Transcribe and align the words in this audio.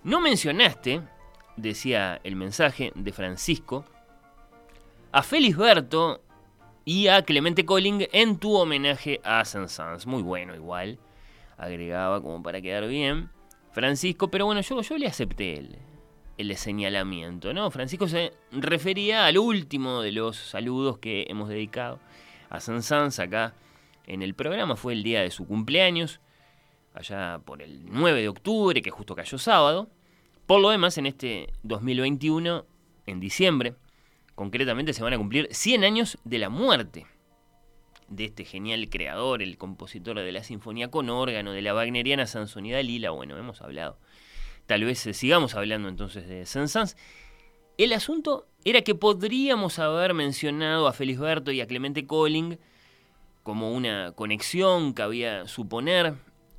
No 0.02 0.20
mencionaste, 0.20 1.00
decía 1.56 2.20
el 2.24 2.34
mensaje 2.34 2.90
de 2.96 3.12
Francisco, 3.12 3.84
a 5.12 5.22
Felisberto 5.22 6.22
y 6.86 7.08
a 7.08 7.22
Clemente 7.22 7.66
Colling 7.66 8.08
en 8.12 8.38
tu 8.38 8.54
homenaje 8.54 9.20
a 9.22 9.44
Saint-Saëns. 9.44 10.06
Muy 10.06 10.22
bueno 10.22 10.54
igual, 10.54 10.98
agregaba 11.58 12.20
como 12.22 12.42
para 12.42 12.62
quedar 12.62 12.88
bien. 12.88 13.28
Francisco, 13.72 14.28
pero 14.28 14.46
bueno, 14.46 14.62
yo, 14.62 14.80
yo 14.80 14.98
le 14.98 15.06
acepté 15.06 15.58
el, 15.58 15.78
el 16.38 16.56
señalamiento, 16.56 17.52
¿no? 17.52 17.70
Francisco 17.70 18.08
se 18.08 18.32
refería 18.50 19.26
al 19.26 19.36
último 19.38 20.00
de 20.00 20.12
los 20.12 20.36
saludos 20.36 20.98
que 20.98 21.26
hemos 21.28 21.50
dedicado 21.50 22.00
a 22.48 22.58
Saint-Saëns 22.58 23.18
acá 23.18 23.54
en 24.06 24.22
el 24.22 24.34
programa. 24.34 24.76
Fue 24.76 24.94
el 24.94 25.02
día 25.02 25.20
de 25.20 25.30
su 25.30 25.46
cumpleaños, 25.46 26.20
allá 26.94 27.38
por 27.44 27.60
el 27.60 27.84
9 27.84 28.22
de 28.22 28.28
octubre, 28.28 28.80
que 28.80 28.90
justo 28.90 29.14
cayó 29.14 29.36
sábado. 29.36 29.88
Por 30.46 30.60
lo 30.60 30.70
demás, 30.70 30.96
en 30.96 31.06
este 31.06 31.52
2021, 31.62 32.64
en 33.06 33.20
diciembre, 33.20 33.74
Concretamente 34.34 34.92
se 34.92 35.02
van 35.02 35.12
a 35.12 35.18
cumplir 35.18 35.48
100 35.50 35.84
años 35.84 36.18
de 36.24 36.38
la 36.38 36.48
muerte 36.48 37.06
de 38.08 38.24
este 38.26 38.44
genial 38.44 38.88
creador, 38.90 39.42
el 39.42 39.56
compositor 39.56 40.18
de 40.18 40.32
la 40.32 40.44
sinfonía 40.44 40.90
con 40.90 41.10
órgano, 41.10 41.52
de 41.52 41.62
la 41.62 41.74
wagneriana 41.74 42.26
Sansonida 42.26 42.82
Lila. 42.82 43.10
Bueno, 43.10 43.36
hemos 43.38 43.62
hablado. 43.62 43.98
Tal 44.66 44.84
vez 44.84 45.06
eh, 45.06 45.14
sigamos 45.14 45.54
hablando 45.54 45.88
entonces 45.88 46.28
de 46.28 46.46
Saint-Saëns. 46.46 46.96
El 47.78 47.92
asunto 47.92 48.46
era 48.64 48.82
que 48.82 48.94
podríamos 48.94 49.78
haber 49.78 50.14
mencionado 50.14 50.86
a 50.86 50.92
Felisberto 50.92 51.52
y 51.52 51.60
a 51.60 51.66
Clemente 51.66 52.06
Colling 52.06 52.58
como 53.42 53.72
una 53.72 54.12
conexión 54.12 54.94
que 54.94 55.02
había 55.02 55.46
suponer 55.46 56.14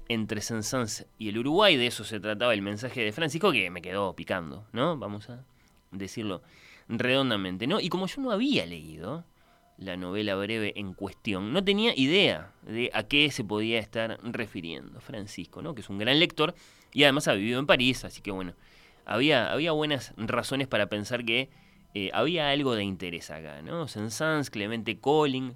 entre 0.09 0.41
Saint-Saëns 0.41 1.05
y 1.17 1.29
el 1.29 1.37
Uruguay. 1.37 1.77
De 1.77 1.87
eso 1.87 2.03
se 2.03 2.19
trataba 2.19 2.53
el 2.53 2.61
mensaje 2.61 3.01
de 3.01 3.11
Francisco 3.11 3.51
que 3.51 3.69
me 3.69 3.81
quedó 3.81 4.15
picando, 4.15 4.67
¿no? 4.73 4.97
Vamos 4.97 5.29
a 5.29 5.45
decirlo 5.91 6.41
redondamente, 6.87 7.67
¿no? 7.67 7.79
Y 7.79 7.89
como 7.89 8.07
yo 8.07 8.21
no 8.21 8.31
había 8.31 8.65
leído 8.65 9.25
la 9.77 9.97
novela 9.97 10.35
breve 10.35 10.73
en 10.75 10.93
cuestión, 10.93 11.51
no 11.53 11.63
tenía 11.63 11.93
idea 11.95 12.51
de 12.63 12.91
a 12.93 13.03
qué 13.03 13.31
se 13.31 13.43
podía 13.43 13.79
estar 13.79 14.19
refiriendo 14.23 14.99
Francisco, 15.01 15.61
¿no? 15.61 15.75
Que 15.75 15.81
es 15.81 15.89
un 15.89 15.97
gran 15.97 16.19
lector 16.19 16.53
y 16.93 17.03
además 17.03 17.27
ha 17.27 17.33
vivido 17.33 17.59
en 17.59 17.65
París, 17.65 18.05
así 18.05 18.21
que 18.21 18.31
bueno, 18.31 18.53
había, 19.05 19.51
había 19.51 19.71
buenas 19.71 20.13
razones 20.17 20.67
para 20.67 20.87
pensar 20.87 21.25
que 21.25 21.49
eh, 21.93 22.09
había 22.13 22.49
algo 22.49 22.75
de 22.75 22.83
interés 22.83 23.29
acá, 23.31 23.61
¿no? 23.61 23.87
Saint-Saëns, 23.87 24.49
Clemente 24.49 24.97
Colling, 24.99 25.53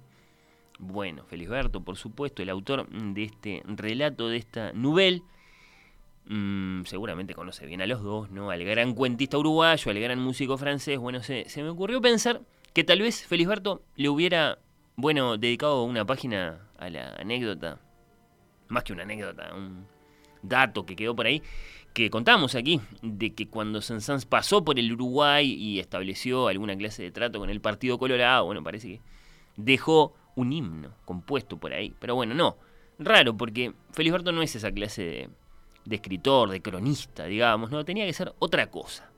bueno, 0.78 1.24
Felisberto, 1.24 1.82
por 1.82 1.96
supuesto, 1.96 2.42
el 2.42 2.50
autor 2.50 2.88
de 2.88 3.24
este 3.24 3.62
relato, 3.66 4.28
de 4.28 4.36
esta 4.36 4.72
novela, 4.72 5.20
Mm, 6.30 6.84
seguramente 6.84 7.34
conoce 7.34 7.64
bien 7.64 7.80
a 7.80 7.86
los 7.86 8.02
dos, 8.02 8.30
¿no? 8.30 8.50
Al 8.50 8.62
gran 8.62 8.92
cuentista 8.92 9.38
uruguayo, 9.38 9.90
al 9.90 9.98
gran 9.98 10.20
músico 10.20 10.58
francés. 10.58 10.98
Bueno, 10.98 11.22
se, 11.22 11.46
me 11.56 11.70
ocurrió 11.70 12.02
pensar 12.02 12.42
que 12.74 12.84
tal 12.84 13.00
vez 13.00 13.26
Felisberto 13.26 13.82
le 13.96 14.10
hubiera, 14.10 14.58
bueno, 14.94 15.38
dedicado 15.38 15.84
una 15.84 16.04
página 16.04 16.68
a 16.76 16.90
la 16.90 17.14
anécdota, 17.14 17.80
más 18.68 18.84
que 18.84 18.92
una 18.92 19.04
anécdota, 19.04 19.54
un 19.54 19.86
dato 20.42 20.84
que 20.84 20.96
quedó 20.96 21.16
por 21.16 21.24
ahí, 21.24 21.42
que 21.94 22.10
contamos 22.10 22.54
aquí, 22.54 22.78
de 23.00 23.34
que 23.34 23.48
cuando 23.48 23.80
Sansans 23.80 24.26
pasó 24.26 24.62
por 24.62 24.78
el 24.78 24.92
Uruguay 24.92 25.50
y 25.50 25.80
estableció 25.80 26.48
alguna 26.48 26.76
clase 26.76 27.04
de 27.04 27.10
trato 27.10 27.38
con 27.38 27.48
el 27.48 27.62
Partido 27.62 27.98
Colorado, 27.98 28.44
bueno, 28.44 28.62
parece 28.62 28.88
que 28.88 29.00
dejó 29.56 30.14
un 30.36 30.52
himno 30.52 30.92
compuesto 31.06 31.56
por 31.56 31.72
ahí. 31.72 31.94
Pero 31.98 32.14
bueno, 32.16 32.34
no, 32.34 32.58
raro, 32.98 33.34
porque 33.34 33.72
Felisberto 33.92 34.30
no 34.30 34.42
es 34.42 34.54
esa 34.54 34.70
clase 34.70 35.02
de 35.02 35.30
de 35.84 35.96
escritor, 35.96 36.50
de 36.50 36.60
cronista, 36.60 37.24
digamos, 37.24 37.70
¿no? 37.70 37.84
Tenía 37.84 38.06
que 38.06 38.12
ser 38.12 38.34
otra 38.38 38.70
cosa. 38.70 39.10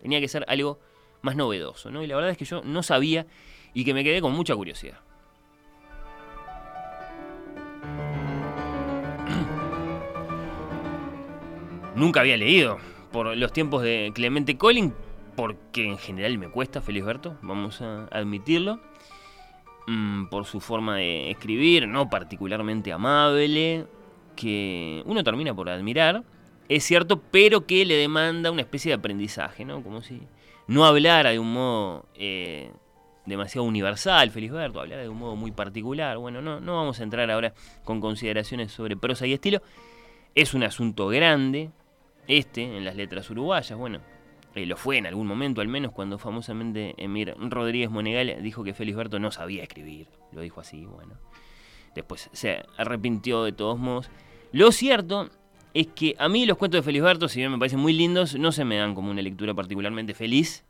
Tenía 0.00 0.20
que 0.20 0.28
ser 0.28 0.44
algo 0.48 0.78
más 1.22 1.36
novedoso, 1.36 1.90
¿no? 1.90 2.02
Y 2.02 2.06
la 2.06 2.16
verdad 2.16 2.30
es 2.30 2.38
que 2.38 2.44
yo 2.44 2.62
no 2.62 2.82
sabía 2.82 3.26
y 3.72 3.84
que 3.84 3.94
me 3.94 4.04
quedé 4.04 4.20
con 4.20 4.32
mucha 4.32 4.54
curiosidad. 4.54 4.98
Nunca 11.96 12.20
había 12.20 12.36
leído 12.36 12.78
por 13.12 13.36
los 13.36 13.52
tiempos 13.52 13.82
de 13.82 14.12
Clemente 14.14 14.56
Colling, 14.56 14.92
porque 15.36 15.86
en 15.86 15.98
general 15.98 16.38
me 16.38 16.48
cuesta, 16.48 16.80
Felisberto, 16.80 17.36
vamos 17.42 17.80
a 17.80 18.06
admitirlo. 18.06 18.80
Mm, 19.86 20.26
por 20.26 20.46
su 20.46 20.60
forma 20.60 20.96
de 20.96 21.30
escribir, 21.30 21.86
no 21.86 22.08
particularmente 22.08 22.92
amable, 22.92 23.86
que 24.34 25.02
uno 25.06 25.22
termina 25.24 25.54
por 25.54 25.68
admirar, 25.68 26.22
es 26.68 26.84
cierto, 26.84 27.20
pero 27.30 27.66
que 27.66 27.84
le 27.84 27.94
demanda 27.94 28.50
una 28.50 28.62
especie 28.62 28.90
de 28.90 28.94
aprendizaje, 28.94 29.64
¿no? 29.64 29.82
Como 29.82 30.02
si 30.02 30.22
no 30.66 30.84
hablara 30.84 31.30
de 31.30 31.38
un 31.38 31.52
modo 31.52 32.06
eh, 32.14 32.72
demasiado 33.26 33.66
universal, 33.66 34.30
Felisberto, 34.30 34.80
hablara 34.80 35.02
de 35.02 35.08
un 35.08 35.18
modo 35.18 35.36
muy 35.36 35.50
particular. 35.50 36.16
Bueno, 36.18 36.40
no, 36.40 36.60
no 36.60 36.76
vamos 36.76 37.00
a 37.00 37.02
entrar 37.02 37.30
ahora 37.30 37.52
con 37.84 38.00
consideraciones 38.00 38.72
sobre 38.72 38.96
prosa 38.96 39.26
y 39.26 39.34
estilo. 39.34 39.62
Es 40.34 40.54
un 40.54 40.62
asunto 40.62 41.08
grande, 41.08 41.70
este, 42.26 42.62
en 42.62 42.84
las 42.84 42.96
letras 42.96 43.28
uruguayas, 43.30 43.78
bueno, 43.78 44.00
eh, 44.54 44.66
lo 44.66 44.76
fue 44.76 44.98
en 44.98 45.06
algún 45.06 45.26
momento, 45.26 45.60
al 45.60 45.68
menos 45.68 45.92
cuando 45.92 46.18
famosamente 46.18 46.94
Emir 46.96 47.34
Rodríguez 47.38 47.90
Monegal 47.90 48.36
dijo 48.40 48.62
que 48.62 48.72
Felisberto 48.72 49.18
no 49.18 49.30
sabía 49.30 49.62
escribir. 49.62 50.08
Lo 50.32 50.40
dijo 50.40 50.60
así, 50.60 50.86
bueno. 50.86 51.14
Después 51.94 52.28
se 52.32 52.64
arrepintió 52.76 53.44
de 53.44 53.52
todos 53.52 53.78
modos. 53.78 54.10
Lo 54.52 54.72
cierto 54.72 55.30
es 55.74 55.88
que 55.88 56.14
a 56.18 56.28
mí 56.28 56.46
los 56.46 56.56
cuentos 56.56 56.78
de 56.78 56.82
Felisberto, 56.82 57.28
si 57.28 57.40
bien 57.40 57.52
me 57.52 57.58
parecen 57.58 57.80
muy 57.80 57.92
lindos, 57.92 58.36
no 58.36 58.52
se 58.52 58.64
me 58.64 58.76
dan 58.76 58.94
como 58.94 59.10
una 59.10 59.22
lectura 59.22 59.54
particularmente 59.54 60.14
feliz, 60.14 60.64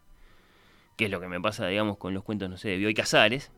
que 0.96 1.06
es 1.06 1.10
lo 1.10 1.20
que 1.20 1.28
me 1.28 1.40
pasa, 1.40 1.66
digamos, 1.66 1.98
con 1.98 2.14
los 2.14 2.24
cuentos, 2.24 2.48
no 2.48 2.56
sé, 2.56 2.70
de 2.70 2.76
Bioy 2.76 2.94
Casares. 2.94 3.50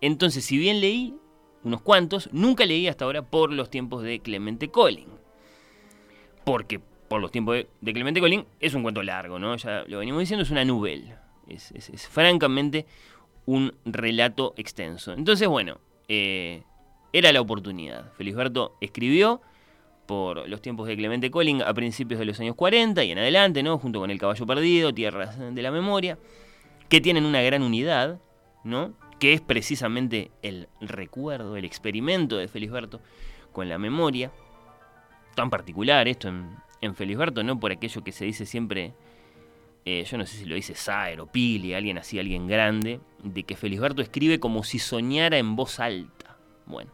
Entonces, 0.00 0.44
si 0.44 0.58
bien 0.58 0.80
leí 0.80 1.14
unos 1.62 1.80
cuantos, 1.80 2.28
nunca 2.32 2.64
leí 2.64 2.88
hasta 2.88 3.04
ahora 3.04 3.22
por 3.22 3.52
los 3.52 3.70
tiempos 3.70 4.02
de 4.02 4.20
Clemente 4.20 4.68
Colling. 4.68 5.08
Porque 6.44 6.80
por 7.08 7.20
los 7.20 7.30
tiempos 7.30 7.56
de, 7.80 7.92
Clemente 7.92 8.20
Colling 8.20 8.44
es 8.60 8.74
un 8.74 8.82
cuento 8.82 9.02
largo, 9.02 9.38
¿no? 9.38 9.56
Ya 9.56 9.84
lo 9.86 9.98
venimos 9.98 10.20
diciendo, 10.20 10.42
es 10.42 10.50
una 10.50 10.64
novela. 10.64 11.22
Es, 11.48 11.72
es 11.72 12.08
francamente 12.08 12.86
un 13.46 13.74
relato 13.84 14.54
extenso. 14.56 15.12
Entonces, 15.12 15.48
bueno, 15.48 15.78
eh, 16.08 16.62
era 17.14 17.32
la 17.32 17.40
oportunidad. 17.40 18.12
Felisberto 18.14 18.76
escribió 18.80 19.40
por 20.04 20.48
los 20.48 20.60
tiempos 20.60 20.88
de 20.88 20.96
Clemente 20.96 21.30
Colling 21.30 21.62
a 21.62 21.72
principios 21.72 22.18
de 22.18 22.26
los 22.26 22.40
años 22.40 22.56
40 22.56 23.04
y 23.04 23.12
en 23.12 23.18
adelante, 23.18 23.62
¿no? 23.62 23.78
junto 23.78 24.00
con 24.00 24.10
El 24.10 24.18
Caballo 24.18 24.44
Perdido, 24.44 24.92
Tierras 24.92 25.38
de 25.38 25.62
la 25.62 25.70
Memoria, 25.70 26.18
que 26.88 27.00
tienen 27.00 27.24
una 27.24 27.40
gran 27.40 27.62
unidad, 27.62 28.18
¿no? 28.64 28.94
que 29.20 29.32
es 29.32 29.40
precisamente 29.40 30.32
el 30.42 30.68
recuerdo, 30.80 31.56
el 31.56 31.64
experimento 31.64 32.36
de 32.36 32.48
Felisberto 32.48 33.00
con 33.52 33.68
la 33.68 33.78
memoria. 33.78 34.32
Tan 35.36 35.50
particular 35.50 36.08
esto 36.08 36.26
en, 36.26 36.50
en 36.80 36.96
Felisberto, 36.96 37.44
no 37.44 37.60
por 37.60 37.70
aquello 37.70 38.02
que 38.02 38.10
se 38.10 38.24
dice 38.24 38.44
siempre, 38.44 38.92
eh, 39.84 40.04
yo 40.04 40.18
no 40.18 40.26
sé 40.26 40.38
si 40.38 40.46
lo 40.46 40.56
dice 40.56 40.74
Saer 40.74 41.20
o 41.20 41.26
Pili, 41.28 41.74
alguien 41.74 41.96
así, 41.96 42.18
alguien 42.18 42.48
grande, 42.48 42.98
de 43.22 43.44
que 43.44 43.54
Felisberto 43.54 44.02
escribe 44.02 44.40
como 44.40 44.64
si 44.64 44.80
soñara 44.80 45.38
en 45.38 45.54
voz 45.54 45.78
alta. 45.78 46.36
Bueno, 46.66 46.90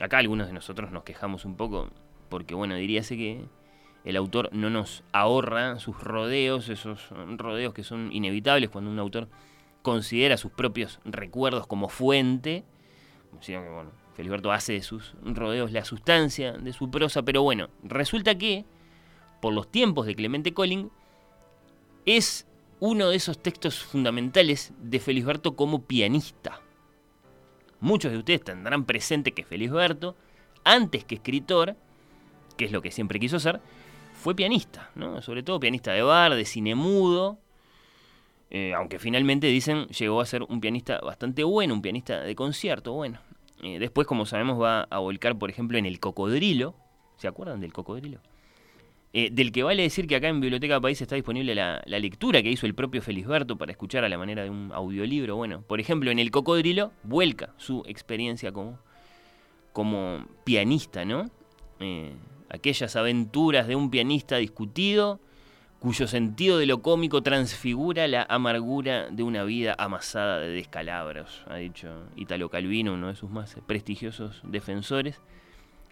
acá 0.00 0.18
algunos 0.18 0.46
de 0.46 0.52
nosotros 0.52 0.90
nos 0.90 1.04
quejamos 1.04 1.44
un 1.44 1.56
poco, 1.56 1.88
porque 2.28 2.54
bueno, 2.54 2.74
diríase 2.74 3.16
que 3.16 3.44
el 4.04 4.16
autor 4.16 4.48
no 4.52 4.70
nos 4.70 5.04
ahorra 5.12 5.78
sus 5.78 6.00
rodeos, 6.02 6.68
esos 6.68 7.08
rodeos 7.36 7.74
que 7.74 7.84
son 7.84 8.10
inevitables 8.12 8.70
cuando 8.70 8.90
un 8.90 8.98
autor 8.98 9.28
considera 9.82 10.36
sus 10.36 10.52
propios 10.52 11.00
recuerdos 11.04 11.66
como 11.66 11.88
fuente, 11.88 12.64
sino 13.40 13.62
que 13.62 13.68
bueno, 13.68 13.90
Felisberto 14.14 14.52
hace 14.52 14.74
de 14.74 14.82
sus 14.82 15.14
rodeos 15.22 15.72
la 15.72 15.84
sustancia 15.84 16.52
de 16.52 16.72
su 16.72 16.90
prosa, 16.90 17.22
pero 17.22 17.42
bueno, 17.42 17.68
resulta 17.82 18.36
que, 18.36 18.64
por 19.40 19.52
los 19.52 19.70
tiempos 19.70 20.06
de 20.06 20.14
Clemente 20.14 20.52
Colling, 20.52 20.90
es 22.06 22.46
uno 22.80 23.10
de 23.10 23.16
esos 23.16 23.38
textos 23.42 23.82
fundamentales 23.82 24.72
de 24.78 25.00
Felisberto 25.00 25.54
como 25.56 25.82
pianista. 25.82 26.60
Muchos 27.80 28.12
de 28.12 28.18
ustedes 28.18 28.42
tendrán 28.42 28.84
presente 28.84 29.32
que 29.32 29.44
Felisberto, 29.44 30.16
antes 30.64 31.04
que 31.04 31.16
escritor, 31.16 31.76
que 32.56 32.66
es 32.66 32.72
lo 32.72 32.82
que 32.82 32.90
siempre 32.90 33.18
quiso 33.18 33.38
ser, 33.40 33.60
fue 34.12 34.34
pianista, 34.34 34.90
¿no? 34.94 35.22
sobre 35.22 35.42
todo 35.42 35.58
pianista 35.58 35.92
de 35.92 36.02
bar, 36.02 36.34
de 36.34 36.44
cine 36.44 36.74
mudo, 36.74 37.38
eh, 38.50 38.74
aunque 38.74 38.98
finalmente 38.98 39.46
dicen 39.46 39.86
llegó 39.86 40.20
a 40.20 40.26
ser 40.26 40.42
un 40.42 40.60
pianista 40.60 40.98
bastante 41.00 41.44
bueno, 41.44 41.72
un 41.72 41.82
pianista 41.82 42.20
de 42.20 42.34
concierto, 42.34 42.92
bueno. 42.92 43.20
Eh, 43.62 43.78
después, 43.78 44.06
como 44.06 44.26
sabemos, 44.26 44.60
va 44.60 44.82
a 44.90 44.98
volcar, 44.98 45.38
por 45.38 45.50
ejemplo, 45.50 45.78
en 45.78 45.86
el 45.86 46.00
cocodrilo. 46.00 46.74
¿Se 47.16 47.28
acuerdan 47.28 47.60
del 47.60 47.72
cocodrilo? 47.72 48.20
Eh, 49.12 49.30
del 49.32 49.50
que 49.50 49.64
vale 49.64 49.82
decir 49.82 50.06
que 50.06 50.14
acá 50.14 50.28
en 50.28 50.40
Biblioteca 50.40 50.80
País 50.80 51.00
está 51.02 51.16
disponible 51.16 51.54
la, 51.54 51.82
lectura 51.86 52.42
que 52.42 52.50
hizo 52.50 52.66
el 52.66 52.74
propio 52.74 53.02
Felisberto 53.02 53.56
para 53.56 53.72
escuchar 53.72 54.04
a 54.04 54.08
la 54.08 54.16
manera 54.16 54.44
de 54.44 54.50
un 54.50 54.70
audiolibro. 54.72 55.36
Bueno, 55.36 55.62
por 55.62 55.80
ejemplo, 55.80 56.10
en 56.10 56.20
El 56.20 56.30
Cocodrilo 56.30 56.92
vuelca 57.02 57.52
su 57.56 57.82
experiencia 57.86 58.52
como, 58.52 58.78
como 59.72 60.26
pianista, 60.44 61.04
¿no? 61.04 61.30
aquellas 62.50 62.94
aventuras 62.96 63.66
de 63.66 63.76
un 63.76 63.90
pianista 63.90 64.36
discutido, 64.36 65.18
cuyo 65.78 66.06
sentido 66.06 66.58
de 66.58 66.66
lo 66.66 66.82
cómico 66.82 67.22
transfigura 67.22 68.06
la 68.06 68.26
amargura 68.28 69.08
de 69.08 69.22
una 69.22 69.44
vida 69.44 69.74
amasada 69.78 70.38
de 70.40 70.48
descalabros, 70.48 71.42
ha 71.46 71.56
dicho 71.56 71.88
Italo 72.16 72.50
Calvino, 72.50 72.92
uno 72.92 73.08
de 73.08 73.14
sus 73.14 73.30
más 73.30 73.56
prestigiosos 73.66 74.42
defensores. 74.44 75.20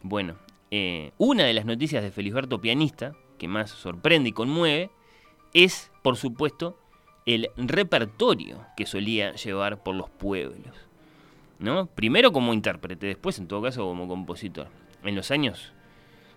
Bueno, 0.02 0.34
eh, 0.70 1.12
una 1.18 1.44
de 1.44 1.54
las 1.54 1.64
noticias 1.64 2.02
de 2.02 2.10
Felisberto 2.10 2.60
Pianista, 2.60 3.14
que 3.38 3.48
más 3.48 3.70
sorprende 3.70 4.30
y 4.30 4.32
conmueve, 4.32 4.90
es, 5.54 5.90
por 6.02 6.16
supuesto, 6.16 6.78
el 7.26 7.50
repertorio 7.56 8.64
que 8.76 8.86
solía 8.86 9.34
llevar 9.34 9.82
por 9.82 9.94
los 9.94 10.10
pueblos. 10.10 10.88
¿no? 11.58 11.86
Primero 11.86 12.32
como 12.32 12.54
intérprete, 12.54 13.06
después 13.06 13.38
en 13.38 13.48
todo 13.48 13.62
caso 13.62 13.84
como 13.84 14.08
compositor. 14.08 14.68
En 15.04 15.14
los 15.14 15.30
años 15.30 15.72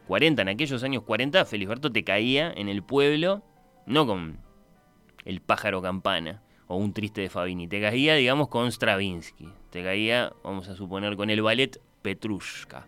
40, 0.07 0.41
en 0.41 0.49
aquellos 0.49 0.83
años 0.83 1.03
40, 1.03 1.45
Felisberto 1.45 1.91
te 1.91 2.03
caía 2.03 2.51
en 2.51 2.69
el 2.69 2.83
pueblo, 2.83 3.43
no 3.85 4.05
con 4.05 4.39
el 5.25 5.41
pájaro 5.41 5.81
campana 5.81 6.41
o 6.67 6.75
un 6.77 6.93
triste 6.93 7.21
de 7.21 7.29
Fabini, 7.29 7.67
te 7.67 7.81
caía, 7.81 8.15
digamos, 8.15 8.47
con 8.47 8.71
Stravinsky, 8.71 9.49
te 9.69 9.83
caía, 9.83 10.31
vamos 10.43 10.69
a 10.69 10.75
suponer, 10.75 11.15
con 11.17 11.29
el 11.29 11.41
ballet 11.41 11.81
Petrushka. 12.01 12.87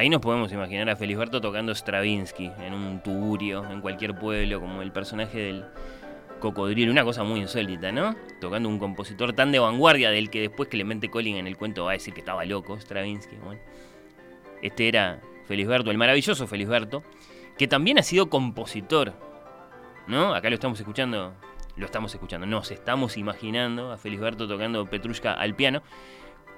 Ahí 0.00 0.08
nos 0.08 0.22
podemos 0.22 0.50
imaginar 0.50 0.88
a 0.88 0.96
Felisberto 0.96 1.42
tocando 1.42 1.74
Stravinsky 1.74 2.50
en 2.60 2.72
un 2.72 3.02
tuburio, 3.02 3.70
en 3.70 3.82
cualquier 3.82 4.14
pueblo, 4.14 4.58
como 4.58 4.80
el 4.80 4.92
personaje 4.92 5.38
del 5.38 5.66
cocodrilo. 6.38 6.90
Una 6.90 7.04
cosa 7.04 7.22
muy 7.22 7.40
insólita, 7.40 7.92
¿no? 7.92 8.16
Tocando 8.40 8.70
un 8.70 8.78
compositor 8.78 9.34
tan 9.34 9.52
de 9.52 9.58
vanguardia 9.58 10.10
del 10.10 10.30
que 10.30 10.40
después 10.40 10.70
Clemente 10.70 11.10
Colling 11.10 11.36
en 11.36 11.46
el 11.46 11.58
cuento 11.58 11.84
va 11.84 11.90
a 11.90 11.92
decir 11.92 12.14
que 12.14 12.20
estaba 12.20 12.46
loco, 12.46 12.80
Stravinsky. 12.80 13.36
Este 14.62 14.88
era 14.88 15.20
Felisberto, 15.46 15.90
el 15.90 15.98
maravilloso 15.98 16.46
Felisberto, 16.46 17.02
que 17.58 17.68
también 17.68 17.98
ha 17.98 18.02
sido 18.02 18.30
compositor, 18.30 19.12
¿no? 20.06 20.34
Acá 20.34 20.48
lo 20.48 20.54
estamos 20.54 20.80
escuchando, 20.80 21.34
lo 21.76 21.84
estamos 21.84 22.14
escuchando, 22.14 22.46
nos 22.46 22.70
estamos 22.70 23.18
imaginando 23.18 23.92
a 23.92 23.98
Felisberto 23.98 24.48
tocando 24.48 24.86
Petrushka 24.86 25.34
al 25.34 25.54
piano 25.54 25.82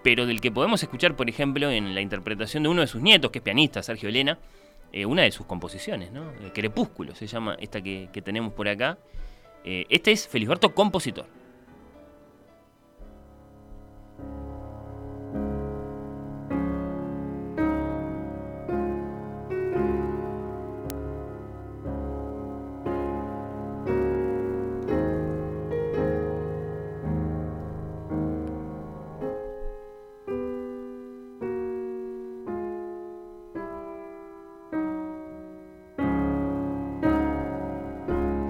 pero 0.02 0.26
del 0.26 0.40
que 0.40 0.50
podemos 0.50 0.82
escuchar, 0.82 1.16
por 1.16 1.28
ejemplo, 1.28 1.70
en 1.70 1.94
la 1.94 2.00
interpretación 2.00 2.62
de 2.62 2.68
uno 2.68 2.80
de 2.80 2.86
sus 2.86 3.00
nietos, 3.00 3.30
que 3.30 3.38
es 3.38 3.42
pianista, 3.42 3.82
Sergio 3.82 4.08
Elena, 4.08 4.38
eh, 4.92 5.06
una 5.06 5.22
de 5.22 5.32
sus 5.32 5.46
composiciones, 5.46 6.12
¿no? 6.12 6.30
Eh, 6.32 6.50
Crepúsculo 6.52 7.14
se 7.14 7.26
llama 7.26 7.56
esta 7.60 7.80
que, 7.80 8.08
tenemos 8.22 8.52
por 8.52 8.68
acá. 8.68 8.98
Eh, 9.64 9.86
este 9.88 10.12
es 10.12 10.28
Felisberto 10.28 10.74
compositor. 10.74 11.26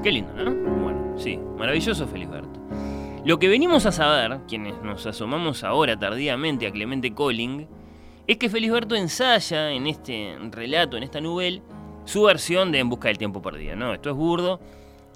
Qué 0.02 0.10
lindo, 0.10 0.32
¿no? 0.34 0.52
Bueno, 0.82 1.16
sí, 1.16 1.38
maravilloso 1.56 2.08
Felisberto. 2.08 2.60
Lo 3.24 3.38
que 3.38 3.46
venimos 3.46 3.86
a 3.86 3.92
saber, 3.92 4.40
quienes 4.48 4.82
nos 4.82 5.06
asomamos 5.06 5.62
ahora 5.62 5.96
tardíamente 5.96 6.66
a 6.66 6.72
Clemente 6.72 7.14
Colling, 7.14 7.68
es 8.26 8.36
que 8.36 8.48
Felisberto 8.48 8.96
ensaya 8.96 9.70
en 9.70 9.86
este 9.86 10.36
relato, 10.50 10.96
en 10.96 11.04
esta 11.04 11.20
novela, 11.20 11.62
su 12.04 12.24
versión 12.24 12.72
de 12.72 12.80
En 12.80 12.88
busca 12.88 13.06
del 13.06 13.18
tiempo 13.18 13.40
perdido. 13.40 13.76
¿no? 13.76 13.94
Esto 13.94 14.10
es 14.10 14.16
burdo, 14.16 14.58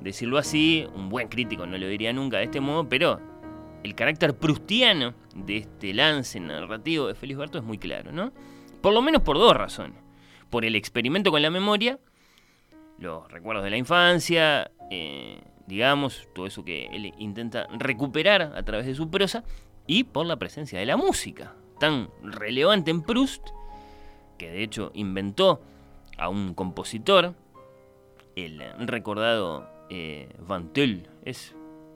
decirlo 0.01 0.39
así, 0.39 0.87
un 0.95 1.09
buen 1.09 1.27
crítico 1.27 1.67
no 1.67 1.77
lo 1.77 1.89
diría 1.89 2.13
nunca 2.13 2.37
de 2.37 2.45
este 2.45 2.61
modo, 2.61 2.89
pero 2.89 3.21
el 3.83 3.97
carácter 3.97 4.37
prustiano 4.37 5.15
de 5.35 5.57
este 5.57 5.95
lance 5.95 6.39
narrativo 6.39 7.09
de 7.09 7.17
Felisberto 7.17 7.59
es 7.59 7.65
muy 7.65 7.79
claro, 7.79 8.13
¿no? 8.13 8.31
Por 8.83 8.95
lo 8.95 9.03
menos 9.03 9.23
por 9.23 9.37
dos 9.37 9.57
razones. 9.57 9.99
Por 10.49 10.65
el 10.65 10.77
experimento 10.77 11.33
con 11.33 11.43
la 11.43 11.51
memoria, 11.51 11.99
los 12.99 13.31
recuerdos 13.31 13.65
de 13.65 13.71
la 13.71 13.77
infancia, 13.77 14.71
eh, 14.91 15.41
digamos, 15.67 16.29
todo 16.35 16.47
eso 16.47 16.65
que 16.65 16.87
él 16.87 17.13
intenta 17.19 17.67
recuperar 17.79 18.53
a 18.57 18.63
través 18.63 18.87
de 18.87 18.95
su 18.95 19.11
prosa, 19.11 19.45
y 19.87 20.05
por 20.05 20.27
la 20.27 20.37
presencia 20.37 20.79
de 20.79 20.87
la 20.87 20.97
música, 20.97 21.55
tan 21.79 22.09
relevante 22.23 22.91
en 22.91 23.03
Proust, 23.03 23.49
que 24.39 24.51
de 24.51 24.63
hecho 24.63 24.91
inventó 24.95 25.61
a 26.19 26.29
un 26.29 26.55
compositor, 26.55 27.35
el 28.35 28.63
recordado 28.81 29.69
eh, 29.89 30.29
es 31.25 31.55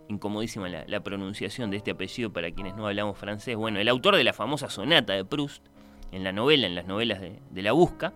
incomodísima 0.08 0.68
la, 0.68 1.00
pronunciación 1.00 1.70
de 1.70 1.76
este 1.76 1.92
apellido 1.92 2.32
para 2.32 2.50
quienes 2.50 2.76
no 2.76 2.86
hablamos 2.86 3.16
francés, 3.18 3.56
bueno, 3.56 3.78
el 3.78 3.88
autor 3.88 4.16
de 4.16 4.24
la 4.24 4.32
famosa 4.32 4.70
sonata 4.70 5.12
de 5.12 5.24
Proust, 5.24 5.64
en 6.12 6.24
la 6.24 6.32
novela, 6.32 6.66
en 6.66 6.74
las 6.74 6.86
novelas 6.86 7.20
de, 7.20 7.62
la 7.62 7.72
Busca, 7.72 8.12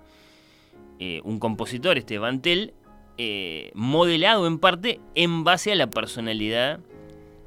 eh, 0.99 1.21
un 1.25 1.39
compositor, 1.39 1.97
este 1.97 2.19
Vantel, 2.19 2.75
eh, 3.19 3.71
modelado 3.75 4.47
en 4.47 4.59
parte 4.59 5.01
en 5.15 5.45
base 5.45 5.73
a 5.73 5.75
la 5.75 5.89
personalidad 5.89 6.81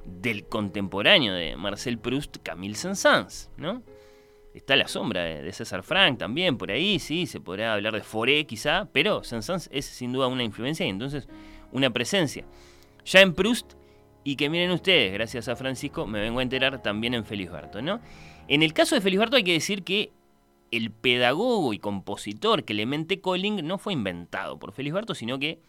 del 0.05 0.45
contemporáneo 0.45 1.33
de 1.33 1.55
Marcel 1.57 1.99
Proust, 1.99 2.37
Camille 2.41 2.75
Saint-Saëns, 2.75 3.49
¿no? 3.57 3.83
Está 4.53 4.75
la 4.75 4.87
sombra 4.87 5.23
de 5.23 5.51
César 5.51 5.83
Frank 5.83 6.17
también 6.17 6.57
por 6.57 6.71
ahí, 6.71 6.99
sí, 6.99 7.27
se 7.27 7.39
podrá 7.39 7.73
hablar 7.73 7.93
de 7.93 8.01
Foré 8.01 8.45
quizá, 8.45 8.87
pero 8.91 9.23
Saint-Saëns 9.23 9.69
es 9.71 9.85
sin 9.85 10.13
duda 10.13 10.27
una 10.27 10.43
influencia 10.43 10.85
y 10.85 10.89
entonces 10.89 11.27
una 11.71 11.89
presencia. 11.91 12.45
Ya 13.05 13.21
en 13.21 13.33
Proust, 13.33 13.73
y 14.23 14.35
que 14.35 14.49
miren 14.49 14.71
ustedes, 14.71 15.13
gracias 15.13 15.47
a 15.47 15.55
Francisco, 15.55 16.07
me 16.07 16.19
vengo 16.19 16.39
a 16.39 16.43
enterar 16.43 16.81
también 16.81 17.13
en 17.13 17.25
Felisberto, 17.25 17.81
¿no? 17.81 17.99
En 18.47 18.63
el 18.63 18.73
caso 18.73 18.95
de 18.95 19.01
Felisberto 19.01 19.35
hay 19.35 19.43
que 19.43 19.53
decir 19.53 19.83
que 19.83 20.11
el 20.71 20.91
pedagogo 20.91 21.73
y 21.73 21.79
compositor 21.79 22.63
Clemente 22.63 23.21
Colling 23.21 23.65
no 23.65 23.77
fue 23.77 23.93
inventado 23.93 24.59
por 24.59 24.71
Felisberto, 24.71 25.15
sino 25.15 25.39
que, 25.39 25.59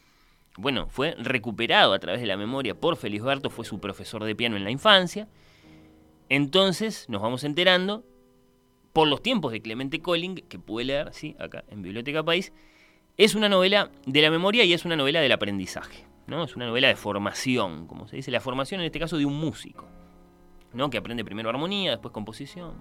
bueno, 0.57 0.89
fue 0.89 1.15
recuperado 1.19 1.93
a 1.93 1.99
través 1.99 2.21
de 2.21 2.27
la 2.27 2.37
memoria 2.37 2.75
por 2.75 2.97
Felisberto, 2.97 3.51
fue 3.51 3.65
su 3.65 3.81
profesor 3.81 4.25
de 4.25 4.35
piano 4.35 4.57
en 4.57 4.65
la 4.65 4.71
infancia. 4.71 5.29
Entonces 6.29 7.07
nos 7.09 7.23
vamos 7.23 7.45
enterando 7.45 8.05
por 8.93 9.09
los 9.09 9.23
tiempos 9.23 9.53
de 9.53 9.61
Clemente 9.63 10.01
Colling, 10.01 10.37
que 10.37 10.59
pude 10.59 10.85
leer, 10.85 11.13
sí, 11.13 11.37
acá 11.39 11.65
en 11.69 11.83
Biblioteca 11.83 12.23
País, 12.23 12.53
es 13.17 13.35
una 13.35 13.49
novela 13.49 13.91
de 14.07 14.23
la 14.23 14.31
memoria 14.31 14.65
y 14.65 14.73
es 14.73 14.85
una 14.85 14.97
novela 14.97 15.21
del 15.21 15.33
aprendizaje. 15.33 16.09
¿no? 16.29 16.45
Es 16.45 16.55
una 16.55 16.67
novela 16.67 16.89
de 16.89 16.97
formación, 16.97 17.87
como 17.87 18.07
se 18.07 18.17
dice, 18.17 18.31
la 18.31 18.41
formación 18.41 18.81
en 18.81 18.87
este 18.87 19.01
caso 19.01 19.17
de 19.17 19.25
un 19.25 19.39
músico, 19.39 19.87
¿no? 20.73 20.91
que 20.91 20.99
aprende 20.99 21.25
primero 21.25 21.49
armonía, 21.49 21.93
después 21.93 22.13
composición. 22.13 22.75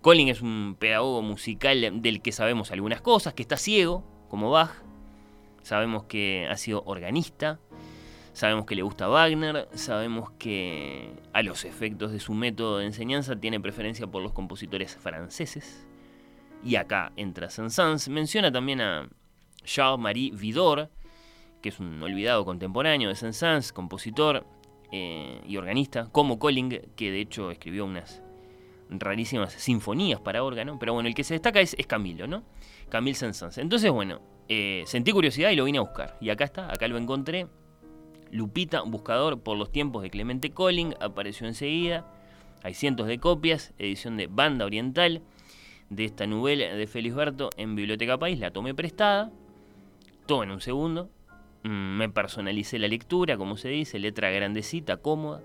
Colling 0.00 0.28
es 0.28 0.42
un 0.42 0.76
pedagogo 0.78 1.22
musical 1.22 2.02
del 2.02 2.22
que 2.22 2.32
sabemos 2.32 2.70
algunas 2.70 3.00
cosas, 3.00 3.34
que 3.34 3.42
está 3.42 3.56
ciego, 3.56 4.04
como 4.28 4.50
Bach, 4.50 4.70
sabemos 5.62 6.04
que 6.04 6.46
ha 6.50 6.56
sido 6.56 6.82
organista, 6.86 7.58
Sabemos 8.36 8.66
que 8.66 8.74
le 8.74 8.82
gusta 8.82 9.08
Wagner, 9.08 9.66
sabemos 9.72 10.30
que 10.32 11.10
a 11.32 11.40
los 11.42 11.64
efectos 11.64 12.12
de 12.12 12.20
su 12.20 12.34
método 12.34 12.76
de 12.76 12.84
enseñanza 12.84 13.34
tiene 13.34 13.58
preferencia 13.60 14.06
por 14.06 14.22
los 14.22 14.34
compositores 14.34 14.94
franceses. 14.94 15.86
Y 16.62 16.76
acá 16.76 17.12
entra 17.16 17.48
Saint-Saëns. 17.48 18.10
Menciona 18.10 18.52
también 18.52 18.82
a 18.82 19.08
Charles-Marie 19.64 20.32
Vidor, 20.32 20.90
que 21.62 21.70
es 21.70 21.80
un 21.80 22.02
olvidado 22.02 22.44
contemporáneo 22.44 23.08
de 23.08 23.14
Saint-Saëns, 23.14 23.72
compositor 23.72 24.44
eh, 24.92 25.40
y 25.46 25.56
organista, 25.56 26.10
como 26.12 26.38
Colling, 26.38 26.92
que 26.94 27.10
de 27.10 27.22
hecho 27.22 27.50
escribió 27.50 27.86
unas 27.86 28.22
rarísimas 28.90 29.52
sinfonías 29.52 30.20
para 30.20 30.42
órgano. 30.42 30.78
Pero 30.78 30.94
bueno, 30.94 31.08
el 31.08 31.14
que 31.14 31.24
se 31.24 31.34
destaca 31.34 31.60
es, 31.60 31.76
Camilo, 31.86 32.26
¿no? 32.26 32.44
Camille 32.88 33.16
Saint-Saëns. 33.16 33.58
Entonces, 33.58 33.90
bueno, 33.90 34.20
eh, 34.48 34.84
sentí 34.86 35.12
curiosidad 35.12 35.50
y 35.50 35.56
lo 35.56 35.64
vine 35.64 35.78
a 35.78 35.82
buscar. 35.82 36.16
Y 36.20 36.30
acá 36.30 36.44
está, 36.44 36.72
acá 36.72 36.88
lo 36.88 36.98
encontré. 36.98 37.46
Lupita, 38.30 38.82
buscador 38.82 39.40
por 39.40 39.56
los 39.56 39.70
tiempos 39.70 40.02
de 40.02 40.10
Clemente 40.10 40.50
Colling, 40.50 40.94
apareció 41.00 41.46
enseguida. 41.46 42.06
Hay 42.62 42.74
cientos 42.74 43.06
de 43.06 43.18
copias, 43.18 43.72
edición 43.78 44.16
de 44.16 44.26
Banda 44.26 44.64
Oriental 44.64 45.22
de 45.90 46.04
esta 46.04 46.26
novela 46.26 46.74
de 46.74 46.86
Felisberto 46.86 47.50
en 47.56 47.76
Biblioteca 47.76 48.18
País. 48.18 48.38
La 48.40 48.50
tomé 48.50 48.74
prestada, 48.74 49.30
todo 50.26 50.42
en 50.42 50.50
un 50.50 50.60
segundo. 50.60 51.10
Mm, 51.62 51.96
me 51.96 52.08
personalicé 52.08 52.78
la 52.78 52.88
lectura, 52.88 53.36
como 53.36 53.56
se 53.56 53.68
dice, 53.68 53.98
letra 53.98 54.30
grandecita, 54.30 54.96
cómoda, 54.98 55.42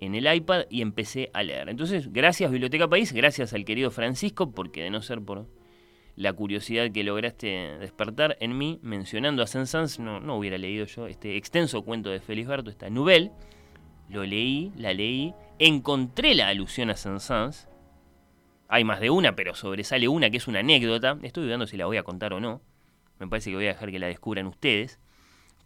en 0.00 0.14
el 0.14 0.32
iPad 0.32 0.64
y 0.70 0.82
empecé 0.82 1.30
a 1.32 1.42
leer. 1.42 1.68
Entonces, 1.68 2.12
gracias 2.12 2.50
Biblioteca 2.50 2.88
País, 2.88 3.12
gracias 3.12 3.52
al 3.52 3.64
querido 3.64 3.90
Francisco, 3.90 4.52
porque 4.52 4.82
de 4.82 4.90
no 4.90 5.02
ser 5.02 5.20
por 5.22 5.46
la 6.16 6.32
curiosidad 6.32 6.90
que 6.90 7.04
lograste 7.04 7.76
despertar 7.78 8.36
en 8.40 8.56
mí 8.56 8.78
mencionando 8.82 9.42
a 9.42 9.46
Saint-Saëns, 9.46 9.98
no, 9.98 10.18
no 10.20 10.36
hubiera 10.36 10.56
leído 10.56 10.86
yo 10.86 11.06
este 11.06 11.36
extenso 11.36 11.82
cuento 11.82 12.10
de 12.10 12.20
Felisberto, 12.20 12.70
esta 12.70 12.88
novela. 12.88 13.30
Lo 14.08 14.24
leí, 14.24 14.72
la 14.76 14.94
leí, 14.94 15.34
encontré 15.58 16.34
la 16.34 16.48
alusión 16.48 16.90
a 16.90 16.96
Saint-Saëns. 16.96 17.68
Hay 18.68 18.84
más 18.84 19.00
de 19.00 19.10
una, 19.10 19.36
pero 19.36 19.54
sobresale 19.54 20.08
una 20.08 20.30
que 20.30 20.38
es 20.38 20.48
una 20.48 20.60
anécdota. 20.60 21.18
Estoy 21.22 21.44
dudando 21.44 21.66
si 21.66 21.76
la 21.76 21.86
voy 21.86 21.98
a 21.98 22.02
contar 22.02 22.32
o 22.32 22.40
no. 22.40 22.62
Me 23.18 23.28
parece 23.28 23.50
que 23.50 23.56
voy 23.56 23.66
a 23.66 23.74
dejar 23.74 23.90
que 23.90 23.98
la 23.98 24.06
descubran 24.06 24.46
ustedes. 24.46 24.98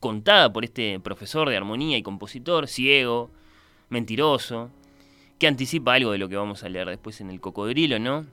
Contada 0.01 0.53
por 0.53 0.65
este 0.65 0.99
profesor 1.01 1.49
de 1.49 1.57
armonía 1.57 1.97
y 1.97 2.03
compositor, 2.03 2.67
ciego, 2.67 3.31
mentiroso, 3.90 4.70
que 5.38 5.47
anticipa 5.47 5.94
algo 5.94 6.12
de 6.12 6.18
lo 6.18 6.28
que 6.28 6.37
vamos 6.37 6.64
a 6.64 6.68
leer 6.68 6.88
después 6.88 7.20
en 7.20 7.30
el 7.30 7.40
cocodrilo, 7.40 7.99
¿no? 7.99 8.26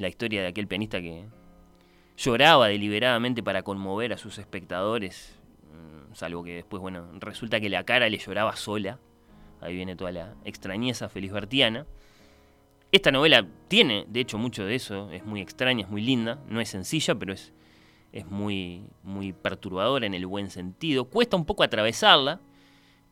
la 0.00 0.08
historia 0.08 0.40
de 0.40 0.48
aquel 0.48 0.66
pianista 0.66 1.00
que 1.00 1.26
lloraba 2.16 2.68
deliberadamente 2.68 3.42
para 3.42 3.62
conmover 3.62 4.14
a 4.14 4.18
sus 4.18 4.38
espectadores, 4.38 5.38
mm, 5.72 6.14
salvo 6.14 6.42
que 6.42 6.54
después, 6.54 6.80
bueno, 6.80 7.06
resulta 7.20 7.60
que 7.60 7.68
la 7.68 7.84
cara 7.84 8.08
le 8.08 8.16
lloraba 8.16 8.56
sola. 8.56 8.98
Ahí 9.60 9.76
viene 9.76 9.94
toda 9.94 10.10
la 10.10 10.34
extrañeza 10.44 11.10
felisbertiana. 11.10 11.86
Esta 12.92 13.12
novela 13.12 13.46
tiene, 13.68 14.06
de 14.08 14.20
hecho, 14.20 14.38
mucho 14.38 14.64
de 14.64 14.74
eso, 14.74 15.10
es 15.10 15.24
muy 15.24 15.42
extraña, 15.42 15.84
es 15.84 15.90
muy 15.90 16.00
linda, 16.00 16.38
no 16.48 16.62
es 16.62 16.70
sencilla, 16.70 17.14
pero 17.14 17.34
es, 17.34 17.52
es 18.12 18.26
muy, 18.26 18.86
muy 19.02 19.34
perturbadora 19.34 20.06
en 20.06 20.14
el 20.14 20.24
buen 20.24 20.50
sentido. 20.50 21.04
Cuesta 21.04 21.36
un 21.36 21.44
poco 21.44 21.62
atravesarla. 21.62 22.40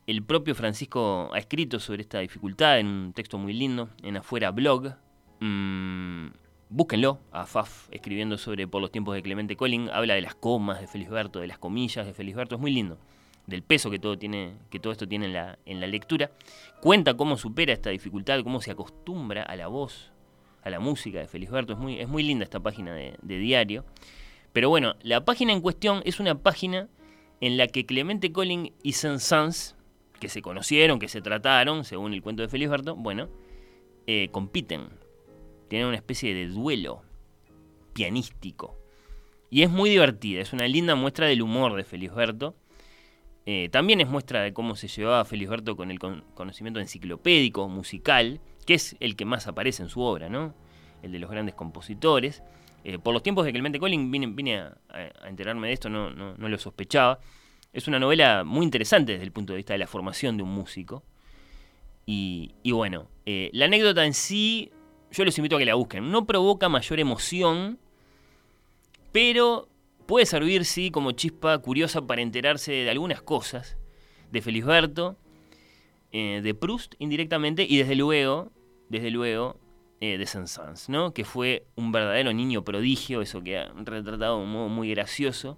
El 0.09 0.23
propio 0.23 0.55
Francisco 0.55 1.29
ha 1.31 1.37
escrito 1.37 1.79
sobre 1.79 2.01
esta 2.01 2.17
dificultad 2.17 2.79
en 2.79 2.87
un 2.87 3.13
texto 3.13 3.37
muy 3.37 3.53
lindo, 3.53 3.89
en 4.01 4.17
Afuera 4.17 4.49
Blog. 4.49 4.95
Mm, 5.39 6.29
Búsquenlo 6.67 7.19
a 7.31 7.45
Faf 7.45 7.87
escribiendo 7.91 8.39
sobre 8.39 8.67
por 8.67 8.81
los 8.81 8.91
tiempos 8.91 9.13
de 9.13 9.21
Clemente 9.21 9.55
Colling. 9.55 9.87
Habla 9.91 10.15
de 10.15 10.21
las 10.21 10.33
comas 10.33 10.81
de 10.81 10.87
Felisberto, 10.87 11.41
de 11.41 11.45
las 11.45 11.59
comillas 11.59 12.07
de 12.07 12.15
Felisberto. 12.15 12.55
Es 12.55 12.61
muy 12.61 12.71
lindo. 12.71 12.97
Del 13.45 13.61
peso 13.61 13.91
que 13.91 13.99
todo, 13.99 14.17
tiene, 14.17 14.55
que 14.71 14.79
todo 14.79 14.91
esto 14.91 15.07
tiene 15.07 15.27
en 15.27 15.79
la, 15.79 15.87
lectura. 15.87 16.31
Cuenta 16.81 17.13
cómo 17.13 17.37
supera 17.37 17.71
esta 17.71 17.91
dificultad, 17.91 18.41
cómo 18.41 18.61
se 18.61 18.71
acostumbra 18.71 19.43
a 19.43 19.55
la 19.55 19.67
voz, 19.67 20.11
a 20.63 20.71
la 20.71 20.79
música 20.79 21.19
de 21.19 21.27
Felisberto. 21.27 21.73
Es 21.73 21.79
muy, 21.79 21.99
es 21.99 22.07
muy 22.07 22.23
linda 22.23 22.45
esta 22.45 22.59
página 22.59 22.95
de, 22.95 23.15
diario. 23.21 23.85
Pero 24.53 24.69
bueno, 24.69 24.95
la 25.03 25.23
página 25.23 25.53
en 25.53 25.61
cuestión 25.61 26.01
es 26.03 26.19
una 26.19 26.33
página 26.33 26.89
en 27.41 27.57
la 27.57 27.67
que 27.67 27.85
Clemente 27.85 28.31
Colling 28.31 28.73
y 28.81 28.93
Saint-Saëns, 28.93 29.75
que 30.19 30.29
se 30.29 30.41
conocieron, 30.41 30.99
que 30.99 31.07
se 31.07 31.21
trataron, 31.21 31.83
según 31.83 32.13
el 32.13 32.21
cuento 32.21 32.41
de 32.41 32.49
Felisberto, 32.49 32.95
bueno, 32.95 33.29
eh, 34.07 34.29
compiten 34.31 34.89
tiene 35.69 35.85
una 35.85 35.95
especie 35.95 36.33
de 36.33 36.47
duelo 36.47 37.03
pianístico. 37.93 38.77
Y 39.49 39.63
es 39.63 39.69
muy 39.69 39.89
divertida, 39.89 40.41
es 40.41 40.51
una 40.51 40.67
linda 40.67 40.95
muestra 40.95 41.27
del 41.27 41.41
humor 41.41 41.75
de 41.75 41.85
Felisberto. 41.85 42.55
Eh, 43.45 43.69
también 43.71 44.01
es 44.01 44.09
muestra 44.09 44.41
de 44.41 44.53
cómo 44.53 44.75
se 44.75 44.87
llevaba 44.87 45.23
Felisberto 45.25 45.75
con 45.75 45.89
el 45.89 45.99
conocimiento 45.99 46.79
enciclopédico, 46.79 47.67
musical, 47.69 48.41
que 48.65 48.73
es 48.73 48.97
el 48.99 49.15
que 49.15 49.25
más 49.25 49.47
aparece 49.47 49.81
en 49.81 49.89
su 49.89 50.01
obra, 50.01 50.27
¿no? 50.27 50.53
El 51.01 51.11
de 51.11 51.19
los 51.19 51.31
grandes 51.31 51.55
compositores. 51.55 52.43
Eh, 52.83 52.99
por 52.99 53.13
los 53.13 53.23
tiempos 53.23 53.45
de 53.45 53.51
Clemente 53.51 53.79
Colling 53.79 54.11
vine, 54.11 54.59
a, 54.59 54.77
enterarme 55.27 55.67
de 55.67 55.73
esto, 55.73 55.89
no, 55.89 56.09
lo 56.09 56.57
sospechaba. 56.57 57.19
Es 57.71 57.87
una 57.87 57.99
novela 57.99 58.43
muy 58.43 58.65
interesante 58.65 59.13
desde 59.13 59.25
el 59.25 59.31
punto 59.31 59.53
de 59.53 59.57
vista 59.57 59.73
de 59.73 59.79
la 59.79 59.87
formación 59.87 60.37
de 60.37 60.43
un 60.43 60.49
músico. 60.49 61.03
Y, 62.05 62.51
bueno, 62.71 63.07
eh, 63.27 63.51
la 63.53 63.65
anécdota 63.65 64.03
en 64.03 64.15
sí 64.15 64.71
yo 65.11 65.25
los 65.25 65.37
invito 65.37 65.55
a 65.55 65.59
que 65.59 65.65
la 65.65 65.75
busquen. 65.75 66.11
No 66.11 66.25
provoca 66.25 66.69
mayor 66.69 66.99
emoción, 66.99 67.79
pero 69.11 69.67
puede 70.05 70.25
servir, 70.25 70.65
sí, 70.65 70.91
como 70.91 71.11
chispa 71.11 71.57
curiosa 71.59 72.05
para 72.05 72.21
enterarse 72.21 72.71
de 72.71 72.89
algunas 72.89 73.21
cosas 73.21 73.77
de 74.31 74.41
Felisberto, 74.41 75.17
eh, 76.11 76.41
de 76.43 76.53
Proust 76.53 76.95
indirectamente, 76.99 77.65
y 77.67 77.77
desde 77.77 77.95
luego, 77.95 78.51
desde 78.89 79.11
luego, 79.11 79.59
eh, 80.01 80.17
de 80.17 80.25
Saint-Saëns, 80.25 80.89
¿no? 80.89 81.13
Que 81.13 81.25
fue 81.25 81.65
un 81.75 81.91
verdadero 81.91 82.31
niño 82.33 82.63
prodigio, 82.63 83.21
eso 83.21 83.43
que 83.43 83.57
ha 83.57 83.71
retratado 83.73 84.37
de 84.37 84.43
un 84.43 84.51
modo 84.51 84.69
muy 84.69 84.89
gracioso 84.91 85.57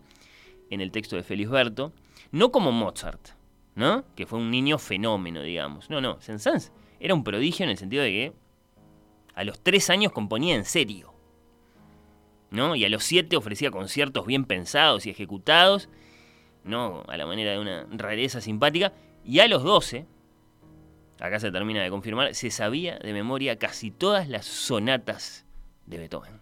en 0.72 0.82
el 0.82 0.92
texto 0.92 1.16
de 1.16 1.24
Felisberto. 1.24 1.94
No 2.32 2.52
como 2.52 2.72
Mozart, 2.72 3.30
¿no? 3.76 4.04
Que 4.16 4.26
fue 4.26 4.40
un 4.40 4.50
niño 4.50 4.80
fenómeno, 4.80 5.44
digamos. 5.44 5.90
No, 5.90 6.02
no, 6.02 6.20
Saint-Saëns 6.20 6.72
era 7.00 7.14
un 7.14 7.24
prodigio 7.24 7.64
en 7.66 7.70
el 7.70 7.78
sentido 7.78 8.04
de 8.04 8.10
que 8.10 8.34
a 9.36 9.44
los 9.44 9.60
tres 9.60 9.90
años 9.90 10.12
componía 10.12 10.56
en 10.56 10.66
serio. 10.66 11.14
¿no? 12.52 12.76
Y 12.76 12.86
a 12.86 12.90
los 12.90 13.04
siete 13.04 13.38
ofrecía 13.38 13.72
conciertos 13.72 14.26
bien 14.26 14.46
pensados 14.46 15.06
y 15.06 15.10
ejecutados, 15.10 15.90
¿no? 16.64 17.04
a 17.08 17.18
la 17.18 17.26
manera 17.26 17.52
de 17.52 17.60
una 17.60 17.88
rareza 17.92 18.42
simpática. 18.42 18.94
Y 19.26 19.40
a 19.40 19.48
los 19.48 19.64
doce, 19.64 20.06
acá 21.20 21.40
se 21.40 21.52
termina 21.52 21.82
de 21.82 21.90
confirmar, 21.90 22.36
se 22.36 22.52
sabía 22.52 23.00
de 23.00 23.14
memoria 23.14 23.58
casi 23.58 23.90
todas 23.90 24.28
las 24.28 24.46
sonatas 24.46 25.46
de 25.86 25.98
Beethoven. 25.98 26.42